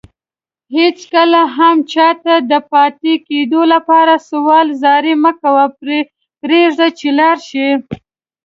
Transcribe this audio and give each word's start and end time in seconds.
هيڅ 0.75 0.97
کله 1.13 1.41
هم 1.57 1.75
چاته 1.93 2.33
دپاتي 2.51 3.13
کيدو 3.27 3.61
لپاره 3.73 4.13
سوال 4.29 4.67
زاری 4.83 5.13
مکوه 5.23 5.65
پريږده 6.41 6.87
چي 6.99 7.09
لاړشي 7.19 7.69